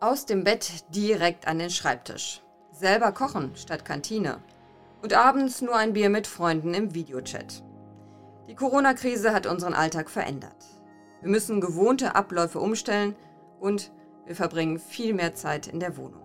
[0.00, 2.40] Aus dem Bett direkt an den Schreibtisch.
[2.70, 4.38] Selber kochen statt Kantine.
[5.02, 7.64] Und abends nur ein Bier mit Freunden im Videochat.
[8.46, 10.64] Die Corona-Krise hat unseren Alltag verändert.
[11.20, 13.16] Wir müssen gewohnte Abläufe umstellen
[13.58, 13.90] und
[14.24, 16.22] wir verbringen viel mehr Zeit in der Wohnung.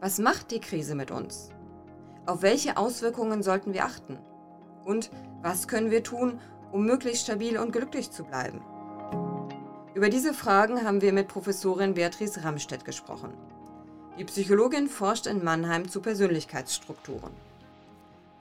[0.00, 1.48] Was macht die Krise mit uns?
[2.26, 4.18] Auf welche Auswirkungen sollten wir achten?
[4.84, 5.10] Und
[5.40, 6.38] was können wir tun,
[6.70, 8.60] um möglichst stabil und glücklich zu bleiben?
[9.98, 13.32] Über diese Fragen haben wir mit Professorin Beatrice Ramstedt gesprochen.
[14.16, 17.32] Die Psychologin forscht in Mannheim zu Persönlichkeitsstrukturen.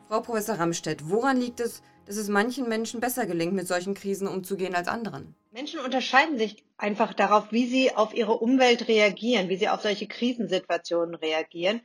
[0.08, 4.28] Frau Professor Ramstedt, woran liegt es, dass es manchen Menschen besser gelingt, mit solchen Krisen
[4.28, 5.34] umzugehen als anderen?
[5.50, 10.06] Menschen unterscheiden sich einfach darauf, wie sie auf ihre Umwelt reagieren, wie sie auf solche
[10.06, 11.82] Krisensituationen reagieren.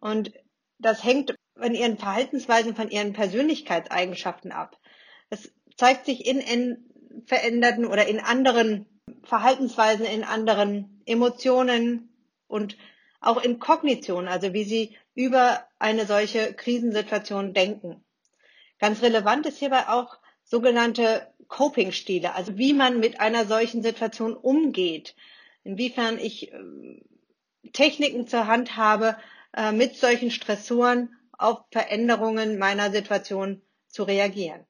[0.00, 0.32] Und
[0.80, 4.76] das hängt von ihren Verhaltensweisen, von ihren Persönlichkeitseigenschaften ab.
[5.30, 8.88] Es zeigt sich in, in veränderten oder in anderen
[9.24, 12.08] Verhaltensweisen in anderen Emotionen
[12.46, 12.76] und
[13.20, 18.04] auch in Kognition, also wie sie über eine solche Krisensituation denken.
[18.78, 25.14] Ganz relevant ist hierbei auch sogenannte Coping-Stile, also wie man mit einer solchen Situation umgeht.
[25.62, 26.58] Inwiefern ich äh,
[27.72, 29.16] Techniken zur Hand habe,
[29.54, 34.66] äh, mit solchen Stressoren auf Veränderungen meiner Situation zu reagieren.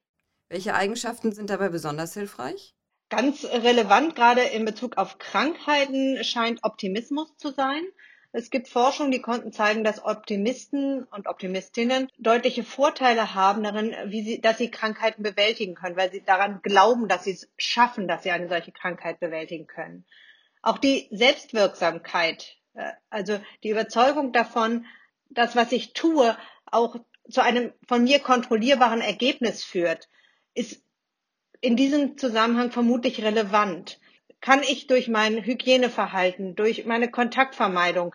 [0.49, 2.74] Welche Eigenschaften sind dabei besonders hilfreich?
[3.17, 7.85] Ganz relevant gerade in Bezug auf Krankheiten scheint Optimismus zu sein.
[8.33, 14.25] Es gibt Forschung, die konnten zeigen, dass Optimisten und Optimistinnen deutliche Vorteile haben darin, wie
[14.25, 18.25] sie, dass sie Krankheiten bewältigen können, weil sie daran glauben, dass sie es schaffen, dass
[18.25, 20.05] sie eine solche Krankheit bewältigen können.
[20.61, 24.87] Auch die Selbstwirksamkeit, äh, also die Überzeugung davon,
[25.31, 26.97] dass was ich tue, auch
[27.31, 30.09] zu einem von mir kontrollierbaren Ergebnis führt,
[30.55, 30.84] ist
[31.65, 33.99] in diesem Zusammenhang vermutlich relevant.
[34.41, 38.15] Kann ich durch mein Hygieneverhalten, durch meine Kontaktvermeidung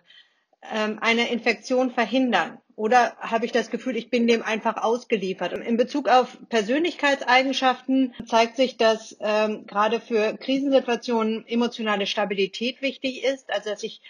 [0.72, 2.58] ähm, eine Infektion verhindern?
[2.76, 5.52] Oder habe ich das Gefühl, ich bin dem einfach ausgeliefert?
[5.52, 13.24] Und in Bezug auf Persönlichkeitseigenschaften zeigt sich, dass ähm, gerade für Krisensituationen emotionale Stabilität wichtig
[13.24, 13.50] ist.
[13.50, 14.00] Also dass ich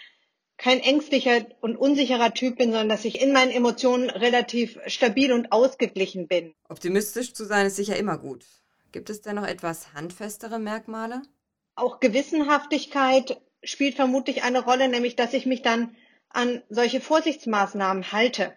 [0.57, 5.51] kein ängstlicher und unsicherer Typ bin, sondern dass ich in meinen Emotionen relativ stabil und
[5.51, 6.53] ausgeglichen bin.
[6.69, 8.45] Optimistisch zu sein ist sicher immer gut.
[8.91, 11.21] Gibt es denn noch etwas handfestere Merkmale?
[11.75, 15.95] Auch Gewissenhaftigkeit spielt vermutlich eine Rolle, nämlich dass ich mich dann
[16.29, 18.55] an solche Vorsichtsmaßnahmen halte,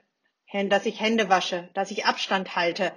[0.69, 2.93] dass ich Hände wasche, dass ich Abstand halte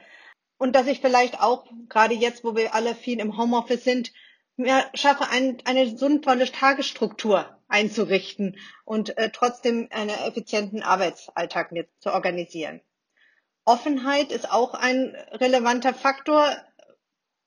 [0.58, 4.12] und dass ich vielleicht auch, gerade jetzt, wo wir alle viel im Homeoffice sind,
[4.56, 12.12] mehr schaffe, ein, eine sinnvolle Tagesstruktur einzurichten und äh, trotzdem einen effizienten Arbeitsalltag mit zu
[12.12, 12.82] organisieren.
[13.66, 16.56] Offenheit ist auch ein relevanter Faktor.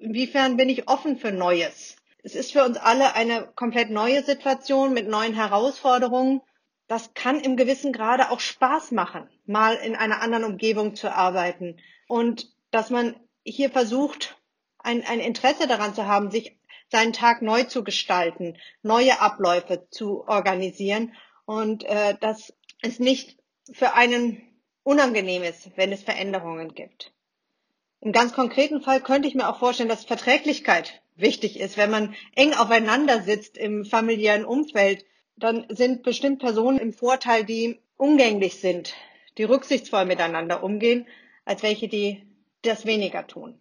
[0.00, 1.96] Inwiefern bin ich offen für Neues?
[2.22, 6.40] Es ist für uns alle eine komplett neue Situation mit neuen Herausforderungen.
[6.88, 11.78] Das kann im gewissen Grade auch Spaß machen, mal in einer anderen Umgebung zu arbeiten.
[12.08, 14.38] Und dass man hier versucht,
[14.78, 16.58] ein, ein Interesse daran zu haben, sich
[16.88, 23.36] seinen Tag neu zu gestalten, neue Abläufe zu organisieren und äh, dass es nicht
[23.70, 24.40] für einen
[24.82, 27.12] unangenehm ist, wenn es Veränderungen gibt.
[28.02, 31.76] Im ganz konkreten Fall könnte ich mir auch vorstellen, dass Verträglichkeit wichtig ist.
[31.76, 35.04] Wenn man eng aufeinander sitzt im familiären Umfeld,
[35.36, 38.94] dann sind bestimmt Personen im Vorteil, die umgänglich sind,
[39.36, 41.06] die rücksichtsvoll miteinander umgehen,
[41.44, 42.22] als welche, die
[42.62, 43.58] das weniger tun.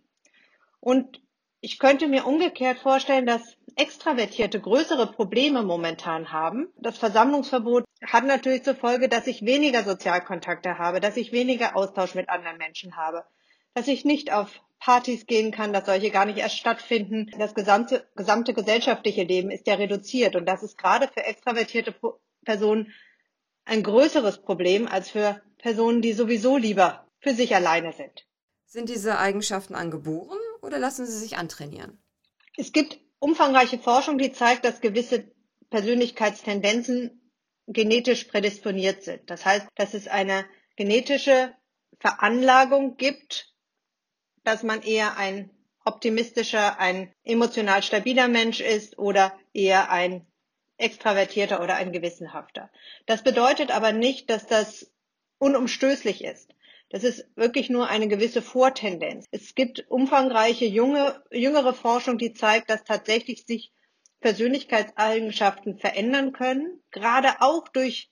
[0.79, 1.21] Und
[1.59, 6.67] ich könnte mir umgekehrt vorstellen, dass Extravertierte größere Probleme momentan haben.
[6.77, 12.15] Das Versammlungsverbot hat natürlich zur Folge, dass ich weniger Sozialkontakte habe, dass ich weniger Austausch
[12.15, 13.25] mit anderen Menschen habe
[13.73, 17.29] dass ich nicht auf Partys gehen kann, dass solche gar nicht erst stattfinden.
[17.37, 21.93] Das gesamte, gesamte gesellschaftliche Leben ist ja reduziert und das ist gerade für extravertierte
[22.45, 22.93] Personen
[23.65, 28.25] ein größeres Problem als für Personen, die sowieso lieber für sich alleine sind.
[28.65, 32.01] Sind diese Eigenschaften angeboren oder lassen sie sich antrainieren?
[32.55, 35.31] Es gibt umfangreiche Forschung, die zeigt, dass gewisse
[35.69, 37.31] Persönlichkeitstendenzen
[37.67, 39.29] genetisch prädisponiert sind.
[39.29, 40.45] Das heißt, dass es eine
[40.75, 41.53] genetische
[41.99, 43.53] Veranlagung gibt,
[44.49, 45.51] dass man eher ein
[45.85, 50.25] optimistischer, ein emotional stabiler Mensch ist oder eher ein
[50.77, 52.71] extravertierter oder ein gewissenhafter.
[53.05, 54.91] Das bedeutet aber nicht, dass das
[55.37, 56.55] unumstößlich ist.
[56.89, 59.27] Das ist wirklich nur eine gewisse Vortendenz.
[59.29, 63.71] Es gibt umfangreiche junge, jüngere Forschung, die zeigt, dass tatsächlich sich
[64.19, 68.09] Persönlichkeitseigenschaften verändern können, gerade auch durch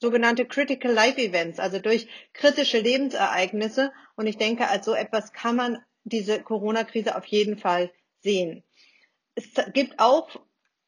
[0.00, 3.92] sogenannte Critical Life Events, also durch kritische Lebensereignisse.
[4.16, 7.90] Und ich denke, als so etwas kann man diese Corona-Krise auf jeden Fall
[8.20, 8.62] sehen.
[9.34, 10.28] Es gibt auch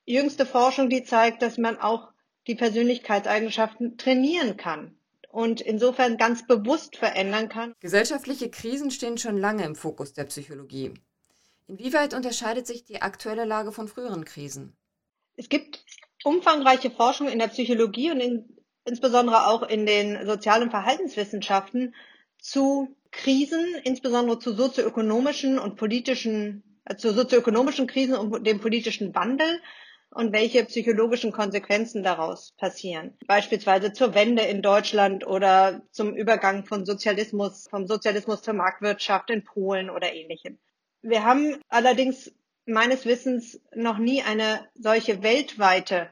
[0.04, 2.08] jüngste Forschung, die zeigt, dass man auch
[2.46, 4.98] die Persönlichkeitseigenschaften trainieren kann
[5.30, 7.74] und insofern ganz bewusst verändern kann.
[7.80, 10.94] Gesellschaftliche Krisen stehen schon lange im Fokus der Psychologie.
[11.66, 14.76] Inwieweit unterscheidet sich die aktuelle Lage von früheren Krisen?
[15.36, 15.84] Es gibt
[16.24, 18.57] umfangreiche Forschung in der Psychologie und in,
[18.88, 21.94] insbesondere auch in den Sozial- und Verhaltenswissenschaften
[22.40, 29.60] zu Krisen, insbesondere zu sozioökonomischen und politischen, äh, zu sozioökonomischen Krisen und dem politischen Wandel
[30.10, 33.16] und welche psychologischen Konsequenzen daraus passieren.
[33.26, 39.44] Beispielsweise zur Wende in Deutschland oder zum Übergang von Sozialismus, vom Sozialismus zur Marktwirtschaft in
[39.44, 40.58] Polen oder ähnlichem.
[41.02, 42.32] Wir haben allerdings
[42.66, 46.10] meines Wissens noch nie eine solche weltweite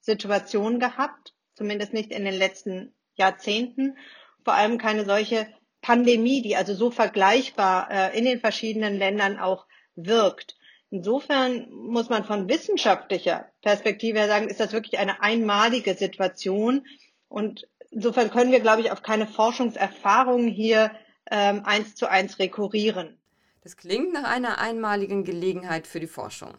[0.00, 3.98] Situation gehabt, zumindest nicht in den letzten Jahrzehnten,
[4.44, 5.46] vor allem keine solche
[5.82, 10.56] Pandemie, die also so vergleichbar äh, in den verschiedenen Ländern auch wirkt.
[10.90, 16.86] Insofern muss man von wissenschaftlicher Perspektive her sagen, ist das wirklich eine einmalige Situation.
[17.28, 20.92] Und insofern können wir, glaube ich, auf keine Forschungserfahrungen hier
[21.30, 23.18] ähm, eins zu eins rekurrieren.
[23.62, 26.54] Das klingt nach einer einmaligen Gelegenheit für die Forschung.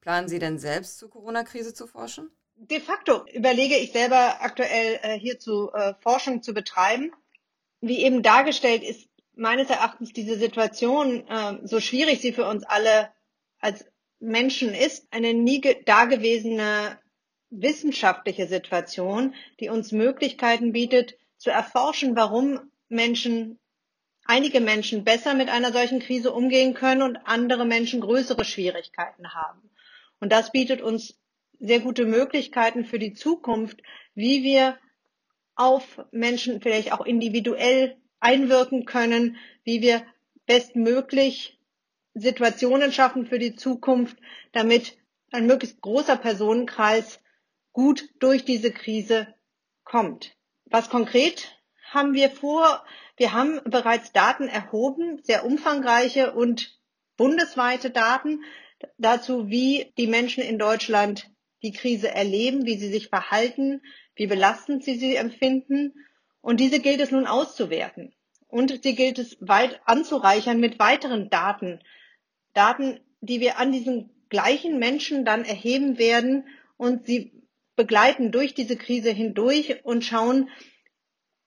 [0.00, 2.30] Planen Sie denn selbst zur Corona-Krise zu forschen?
[2.58, 7.12] De facto überlege ich selber aktuell äh, hierzu äh, Forschung zu betreiben.
[7.82, 13.12] Wie eben dargestellt ist meines Erachtens diese Situation, äh, so schwierig sie für uns alle
[13.58, 13.84] als
[14.18, 16.98] Menschen ist, eine nie dagewesene
[17.50, 23.58] wissenschaftliche Situation, die uns Möglichkeiten bietet, zu erforschen, warum Menschen,
[24.24, 29.70] einige Menschen besser mit einer solchen Krise umgehen können und andere Menschen größere Schwierigkeiten haben.
[30.20, 31.14] Und das bietet uns
[31.60, 33.82] sehr gute Möglichkeiten für die Zukunft,
[34.14, 34.78] wie wir
[35.54, 40.04] auf Menschen vielleicht auch individuell einwirken können, wie wir
[40.46, 41.58] bestmöglich
[42.14, 44.16] Situationen schaffen für die Zukunft,
[44.52, 44.96] damit
[45.32, 47.20] ein möglichst großer Personenkreis
[47.72, 49.34] gut durch diese Krise
[49.84, 50.34] kommt.
[50.64, 51.60] Was konkret
[51.90, 52.84] haben wir vor?
[53.16, 56.78] Wir haben bereits Daten erhoben, sehr umfangreiche und
[57.16, 58.42] bundesweite Daten
[58.98, 61.30] dazu, wie die Menschen in Deutschland
[61.66, 63.82] die Krise erleben, wie sie sich verhalten,
[64.14, 65.94] wie belastend sie sie empfinden.
[66.40, 68.14] Und diese gilt es nun auszuwerten.
[68.46, 71.80] Und sie gilt es weit anzureichern mit weiteren Daten,
[72.54, 76.46] Daten, die wir an diesen gleichen Menschen dann erheben werden
[76.76, 77.32] und sie
[77.74, 80.48] begleiten durch diese Krise hindurch und schauen,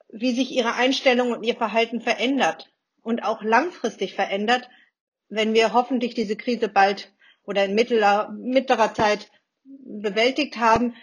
[0.10, 2.72] wie sich ihre Einstellung und ihr Verhalten verändert
[3.02, 4.70] und auch langfristig verändert,
[5.30, 7.14] wenn wir hoffentlich diese Krise bald
[7.44, 9.32] oder in mittlerer, mittlerer Zeit
[9.86, 10.96] bewältigt haben,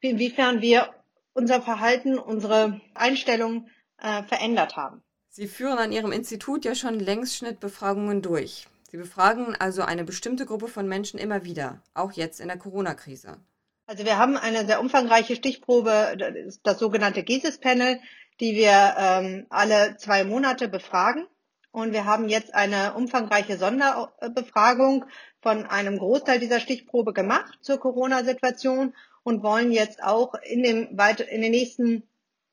[0.00, 0.94] inwiefern wir
[1.32, 3.68] unser Verhalten, unsere Einstellung
[3.98, 5.02] äh, verändert haben.
[5.28, 8.68] Sie führen an Ihrem Institut ja schon Längsschnittbefragungen durch.
[8.88, 13.38] Sie befragen also eine bestimmte Gruppe von Menschen immer wieder, auch jetzt in der Corona-Krise.
[13.86, 17.98] Also wir haben eine sehr umfangreiche Stichprobe, das, das sogenannte GESIS-Panel,
[18.40, 21.26] die wir ähm, alle zwei Monate befragen.
[21.74, 25.06] Und wir haben jetzt eine umfangreiche Sonderbefragung
[25.42, 28.94] von einem Großteil dieser Stichprobe gemacht zur Corona-Situation
[29.24, 30.96] und wollen jetzt auch in dem,
[31.30, 32.04] in den nächsten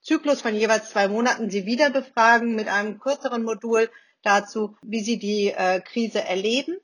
[0.01, 3.91] Zyklus von jeweils zwei Monaten sie wieder befragen mit einem kürzeren Modul,
[4.23, 6.77] dazu, wie sie die äh, Krise erleben.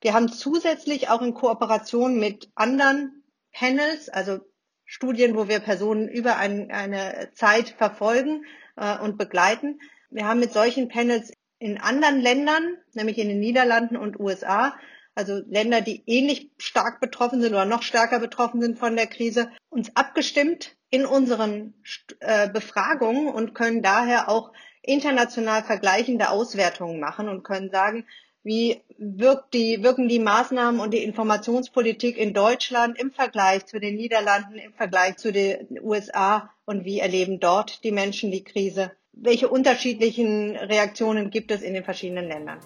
[0.00, 4.40] Wir haben zusätzlich auch in Kooperation mit anderen Panels, also
[4.86, 9.80] Studien, wo wir Personen über ein, eine Zeit verfolgen äh, und begleiten.
[10.08, 11.30] Wir haben mit solchen Panels
[11.64, 14.74] in anderen Ländern, nämlich in den Niederlanden und USA,
[15.14, 19.50] also Länder, die ähnlich stark betroffen sind oder noch stärker betroffen sind von der Krise,
[19.70, 21.72] uns abgestimmt in unseren
[22.20, 24.52] äh, Befragungen und können daher auch
[24.82, 28.06] international vergleichende Auswertungen machen und können sagen,
[28.42, 33.96] wie wirkt die, wirken die Maßnahmen und die Informationspolitik in Deutschland im Vergleich zu den
[33.96, 38.92] Niederlanden, im Vergleich zu den USA und wie erleben dort die Menschen die Krise?
[39.16, 42.58] Welche unterschiedlichen Reaktionen gibt es in den verschiedenen Ländern?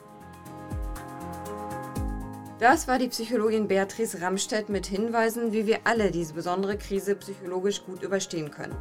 [2.58, 7.84] Das war die Psychologin Beatrice Ramstedt mit Hinweisen, wie wir alle diese besondere Krise psychologisch
[7.84, 8.76] gut überstehen können.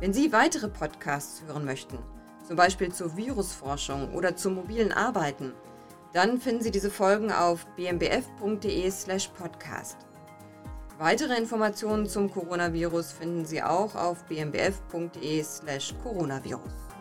[0.00, 1.98] Wenn Sie weitere Podcasts hören möchten,
[2.46, 5.52] zum Beispiel zur Virusforschung oder zum mobilen Arbeiten,
[6.12, 9.96] dann finden Sie diese Folgen auf bmbf.de/podcast.
[11.02, 16.91] Weitere Informationen zum Coronavirus finden Sie auch auf bmbf.de/coronavirus.